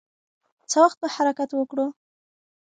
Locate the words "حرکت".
1.15-1.49